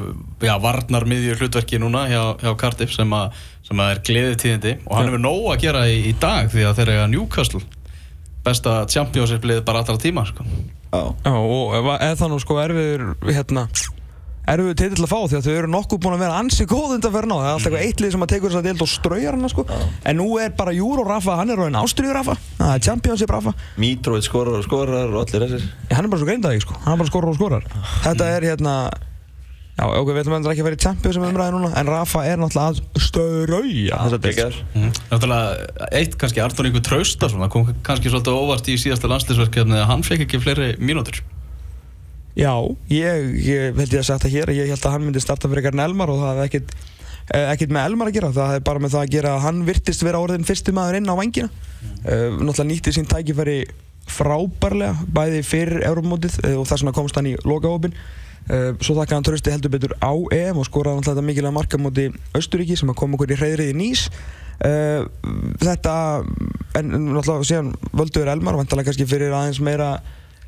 [0.43, 4.73] já, varnar miðju hlutverki núna hjá, hjá Cardiff sem, að, sem að er gleðið tíðindi
[4.87, 7.61] og hann hefur nóg að gera í, í dag því að þeir eiga Newcastle
[8.45, 10.45] besta championship lið bara allra tíma sko.
[10.93, 13.67] Já, Já, og eða það nú sko erfiður, hérna
[14.43, 17.13] erfiður titill að fá því að þau eru nokkuð búin að vera ansi góð undan
[17.13, 18.91] fyrir ná það er alltaf eitthvað eitt lið sem að tekur þess að deild og
[18.91, 19.63] straujar hana sko.
[20.03, 22.35] En nú er bara Júró Rafa, hann er ráðin Ástriður Rafa.
[22.59, 23.55] Það er Championship Rafa.
[23.79, 25.65] Mitrovic skorar og skorar og allir þessir.
[25.87, 27.69] Já, hann er bara svo greindaði sko, hann er bara skorar og skorar.
[28.03, 28.75] Þetta er hérna
[29.73, 32.21] Já, ok, við ætlum endur ekki að vera í Champions sem umræði núna En Rafa
[32.29, 34.19] er náttúrulega að strauja þessa
[34.77, 34.91] Mm.
[35.09, 39.87] Náttúrulega, eitt kannski Artur Ingur Traustason, það kom kannski svolítið óvart í síðasta landsliðsverkefni að
[39.89, 41.23] hann fekk ekki fleiri mínútur.
[42.37, 42.53] Já,
[42.89, 45.83] ég, ég held ég að það hér Ég held að hann myndi starta fyrir eitthvað
[45.85, 46.71] Elmar og það hefði ekkit,
[47.29, 49.59] eh, ekkit með Elmar að gera það hefði bara með það að gera að hann
[49.67, 53.59] virtist vera orðin fyrsti maður inn á vangina uh, Náttúrulega nýtti sín tækifæri
[54.09, 59.15] frábærlega bæði fyrir Európamótið uh, og þess vegna komst hann í lokahópin uh, Svo þakka
[59.15, 62.91] hann trösti heldur betur á EM og skoraði náttúrulega þetta mikilvæga marka móti Östuríki sem
[62.91, 64.09] að koma okkur í hreyðriði nýs.
[64.63, 65.07] Uh,
[65.63, 65.93] Þetta,
[66.79, 69.95] en en náttúrulega síðan völduður Elmar, vantalega kannski fyrir aðeins meira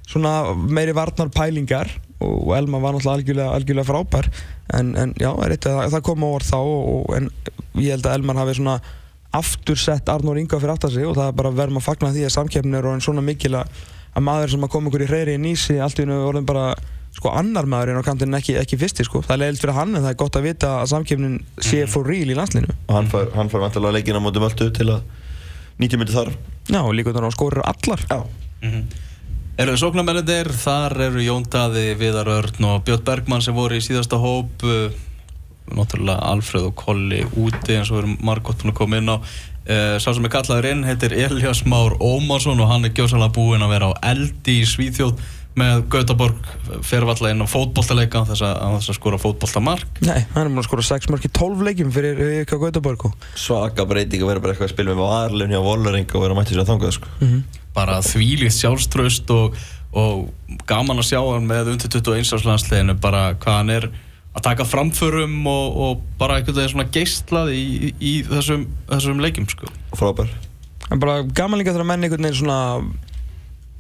[0.06, 4.30] svona meiri varnar pælingar og Elma var náttúrulega algjörlega, algjörlega frábær.
[4.76, 7.32] En, en já, eitt að það, það kom á orð þá og, og, en
[7.80, 8.78] ég held að Elmar hafi svona
[9.36, 12.28] aftur sett Arnór Inga fyrir aftar sig og það er bara verðum að fagna því
[12.28, 13.84] að samkeppnin er orðin svona mikil að
[14.16, 16.70] að maður sem að koma ykkur í hreyri í nýsi allt í hennu orðin bara
[17.16, 19.22] sko annar maður en á kantinn ekki, ekki fyrsti sko.
[19.24, 21.90] það er leiðilt fyrir hann en það er gott að vita að samkefnin sé Mhm.
[21.94, 24.88] for real í landslinu og hann fær, hann fær vantilega leikina á móti möldu til
[24.92, 25.02] að
[25.80, 26.30] 90 myndi þar.
[26.72, 28.00] Já, líka þannig að skórir allar.
[28.10, 28.24] Já.
[29.58, 33.84] Eru þið sóknarmennir, þar eru Jón Daði, Viðar Örn og Björn Bergmann sem voru í
[33.84, 34.64] síðasta hóp.
[34.64, 34.90] Uh,
[35.76, 39.18] Náttúrulega Alfreð og Kolli úti eins og erum margótt búin að koma inn á.
[39.66, 43.64] Uh, Sá sem er kallaður inn heitir Elias Már Ómarsson og hann er gjósalega búinn
[43.66, 45.16] að vera á eldi í Svíþjóð
[45.56, 46.48] með Gautaborg
[46.84, 50.50] fer valla inn á fótboltaleika þess að, að þess að skora fótboltamark Nei, hann er
[50.52, 54.34] búin að skora 6 mörg í 12 leikjum fyrir Vika Gautaborg og svaka breyting að
[54.34, 56.98] vera bara eitthvað að spila með varlun hjá Vollering og vera mættið sér að þangað
[56.98, 57.14] sko.
[57.76, 59.56] bara þvílíkt sjálfströst og,
[59.96, 63.90] og gaman að sjá hann með undir 21 árslandsleginu bara hvað hann er
[64.36, 69.24] að taka framförum og, og bara einhvern veginn svona geistlað í, í, í þessum, þessum
[69.24, 69.72] leikjum sko.
[69.96, 70.32] frábær
[70.92, 72.60] En bara gaman líka þegar menn einhvern veginn svona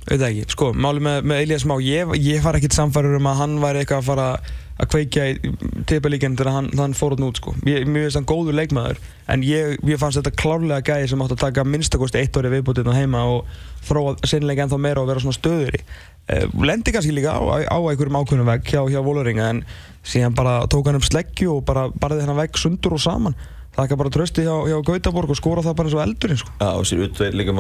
[0.10, 3.42] það ekki, sko, máli með, með Elias Má ég, ég var ekkert samfæður um að
[3.42, 4.30] hann væri eitthvað að fara
[4.76, 5.52] að kveikja í
[5.88, 7.54] tipalíkinn þegar hann, hann fór út sko.
[7.64, 9.00] ég, mér finnst hann góður leikmaður
[9.32, 12.92] en ég, ég fannst þetta klárlega gæði sem átt að taka minnstakosti eitt orði viðbútið
[12.92, 13.48] heima og
[13.88, 17.40] þróa sinnilega ennþá meira og vera svona stöður uh, lendi kannski líka á,
[17.72, 19.64] á einhverjum ákveðnum vegg hjá, hjá Vólaringa en
[20.04, 23.38] síðan bara tók hann upp sleggju og bara barði hann vegg sundur og saman
[23.84, 26.54] ekki bara trösti hjá, hjá Gautaborg og skora það bara eins og eldurinn sko.
[26.62, 27.56] Já, og sér Utveig líka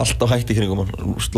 [0.00, 0.82] alltaf hætti í kringum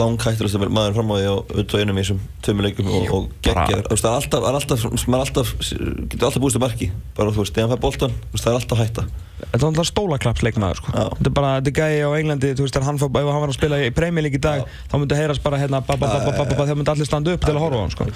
[0.00, 3.28] lang hættilegst að maður fram á því á Utveginum í þessum tveimur leikum og, og
[3.44, 3.90] geggjaður.
[3.92, 6.90] það er alltaf, það er alltaf, maður alltaf getur alltaf búist til marki.
[7.18, 7.84] Bara þú veist, þegar hann fær
[8.32, 9.08] veist, það er alltaf hætta
[9.52, 10.94] Þetta er alltaf stólaklapsleikmaður sko.
[10.94, 11.06] Já.
[11.18, 13.80] Þetta er bara, þetta er gæi á Englandi þú veist, ef hann var að spila
[13.84, 17.44] í Premier League í dag þá myndi heyrast bara hérna þegar myndi allir standa upp
[17.44, 18.08] til að horfa á hann sko.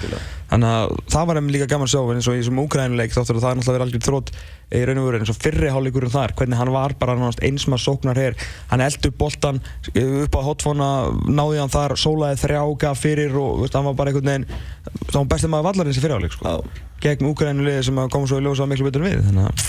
[0.49, 3.39] Þannig að það var einmitt líka gaman að sjá eins og í þessum Úkrænuleik þáttur
[3.39, 4.33] að það er náttúrulega verið algjör þrótt
[4.69, 7.83] í raun og veru eins og fyrri hálfleikurinn þar hvernig hann var bara eins maður
[7.85, 8.35] sóknar hér
[8.69, 10.89] hann eldi upp boltan upp á hotfóna
[11.25, 14.47] náði hann þar, sólaði þrjága fyrir og veist, hann var bara einhvern veginn
[15.09, 18.45] þá var bestið maður vallarins í fyrirháleik sko Já, gegn Úkrænuliði sem kom svo í
[18.45, 19.65] ljósa miklu betur við þannig að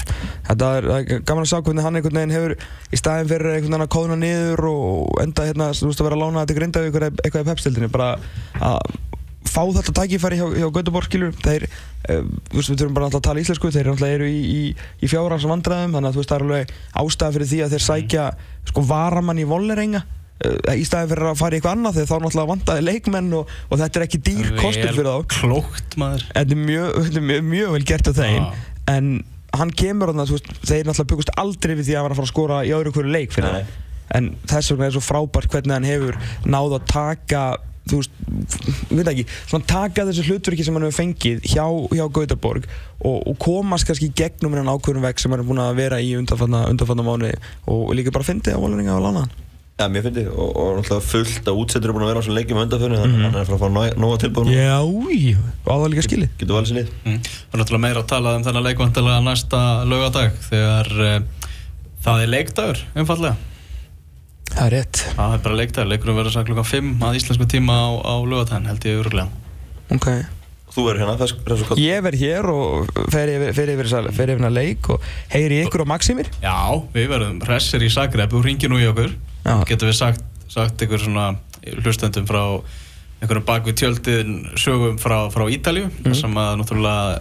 [0.51, 3.87] þetta er gaman að sjá hvernig hann einhvern veginn hefur í staðin fyrir einhvern veginn
[3.87, 7.23] að kóðna niður og enda hérna, þú veist að vera að lána þetta grinda eitthvað,
[7.25, 8.11] eitthvað í pepstildinni bara
[8.61, 8.99] að
[9.51, 11.67] fá þetta tækifæri hjá, hjá Göteborg skilur þeir,
[12.11, 14.63] uh, þú veist við þurfum bara alltaf að tala íslensku þeir náttúrulega eru í, í,
[15.01, 17.87] í fjárhans vandræðum þannig að þú veist það er alveg ástæða fyrir því að þeir
[17.87, 18.27] sækja
[18.71, 22.17] sko varamann í vollerenga uh, í staðin fyrir að fara í eitthvað annað þegar þá
[22.27, 25.37] náttúrulega vandaði leikmenn og, og þetta er ekki dýr kostur fyrir þá.
[25.41, 26.27] klókt maður.
[26.31, 28.51] Þetta er mjög, mjög, mjög vel gert á þeim Já.
[28.91, 29.13] En
[29.57, 32.29] hann kemur þarna, veist, þeir náttúrulega byggust aldrei við því að hann var að fara
[32.29, 33.79] að skora í öðru hverju leik fyrir það
[34.11, 36.17] En þess vegna er svo frábært hvernig hann hefur
[36.51, 37.43] náð að taka,
[37.87, 38.17] þú veist,
[38.91, 42.67] ég veit ekki Svona taka þessu hlutverki sem hann hefur fengið hjá, hjá Gautaborg
[42.99, 46.11] og, og komast kannski gegnum hennan ákveðnum veg sem hann er búin að vera í
[46.19, 46.67] undanfanna,
[47.07, 49.39] mánu og, og líka bara fyndið á voleringa og lána hann
[49.81, 52.23] Já, mér finnst ég, og, og náttúrulega fullt að útsettur er búin að vera á
[52.23, 54.75] þessum leikjum á undanförnu þannig að hann er að fara að fá nóga tilbúin Já,
[54.85, 56.35] og á það líka skilið.
[56.43, 56.91] Getur valið sér lið.
[57.07, 57.21] Mm.
[57.31, 61.47] Það er náttúrulega meira að tala um þennan leikvantilega næsta laugadag þegar uh,
[62.05, 63.39] það er leikdagur einfallega
[64.51, 65.01] Það er rétt.
[65.15, 68.69] Það er bara leikdagur, leikurum verður sagt klukkan 5 að íslensku tíma á, á laugadaginn
[68.69, 70.11] held ég öruglega Ok.
[70.71, 74.35] Þú verður hérna, þess, þess að Ég verð hér og fer yfir, fer yfir, fer
[74.37, 76.29] yfir, leik og heyri ykkur á Maximir?
[76.45, 76.59] Já,
[76.93, 79.57] við verðum hressir í Zagreb þú ringir nú í okkur Já.
[79.69, 81.33] getum við sagt, sagt ykkur svona
[81.81, 82.43] hlustendum frá
[83.21, 86.17] einhverjum bakvið tjöldin sögum frá, frá Ítalju mm.
[86.17, 87.21] sem að náttúrulega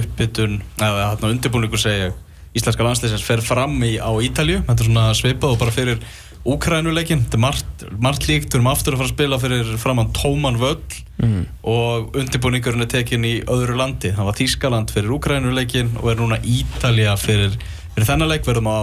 [0.00, 2.12] uppbytun eða hérna undirbúningur segja
[2.54, 6.02] íslenska landsleisins fer fram í, á Ítalju þetta er svona svipað og bara fyrir
[6.40, 10.12] Úkrænuleikin, þetta er margt, margt líkt við erum aftur að fara að spila fyrir framann
[10.16, 10.78] tóman völl
[11.20, 11.42] mm.
[11.68, 16.40] og undirbúningurinn er tekin í öðru landi það var Þískaland fyrir Úkrænuleikin og er núna
[16.40, 17.58] Ítalja fyrir,
[17.92, 18.80] fyrir þennan leik verðum á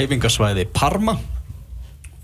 [0.00, 1.14] æfingasvæði Parma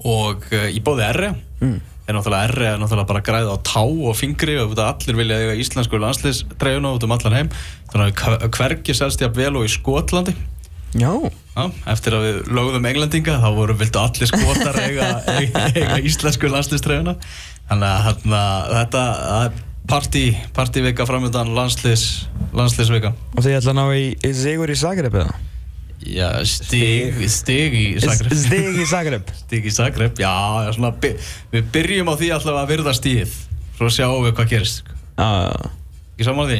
[0.09, 1.25] og uh, í bóði R
[1.62, 1.77] Mm.
[2.11, 5.53] er náttúrulega R er náttúrulega bara græða á tá og fingri og allir vilja eiga
[5.62, 7.51] íslensku landsliðsdreifuna út um allan heim.
[7.93, 10.35] Þannig að hvergi selst ég að vel og í Skotlandi.
[10.99, 11.12] Já.
[11.53, 16.49] Já, eftir að við lögðum englendinga þá voru vildu allir skotar eiga, eiga, eiga íslensku
[16.51, 17.15] landsliðstrefuna
[17.71, 18.41] þannig að hérna,
[18.73, 19.03] þetta
[19.88, 20.25] partí,
[20.57, 23.15] partívika framöndan landsliðs, landsliðsvika.
[23.37, 25.37] Og þið ætla að ná í, í Sigur í Zagreb eða?
[26.03, 27.75] Já, stig, stig.
[27.79, 28.33] í Zagreb.
[28.35, 29.29] Stig í Zagreb.
[29.45, 30.33] Stig í Zagreb, já,
[30.67, 31.12] já svona, by,
[31.55, 33.37] við byrjum á því alltaf að virða stíð
[33.79, 34.83] svo sjáum við hvað gerist
[35.19, 35.29] Já,
[36.17, 36.59] ekki saman því?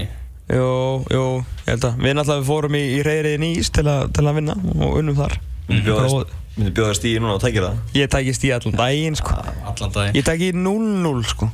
[0.53, 0.69] jú,
[1.15, 1.25] jú,
[1.65, 4.39] ég held að Við náttúrulega fórum í, í reyriðin í Ís til, a, til að
[4.41, 5.37] vinna og unnum þar.
[5.69, 7.81] Myndi bjóðast, Prófa- myndi bjóðast í núna og tækja það?
[7.97, 9.37] Ég tæki stíð allan daginn sko.
[9.71, 11.49] Allan dag Ég tæki 0-0 sko.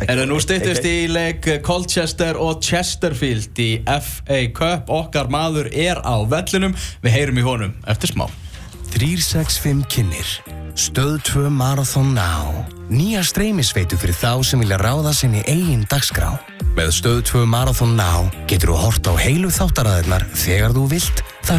[0.00, 4.90] Er það nú styttist í leik Colchester og Chesterfield í FA Cup.
[4.90, 6.74] Okkar maður er á vellinum.
[7.04, 8.26] Við heyrum í honum eftir smá.
[8.90, 12.64] 365 kynir Stöð 2 Marathon Now.
[12.88, 16.30] Nýja streymisveitu fyrir þá sem vilja ráða sinni eigin dagskrá.
[16.72, 21.22] Með Stöð 2 Marathon Now getur þú hort á heilu þáttaræðirnar þegar þú vilt.
[21.44, 21.58] Þar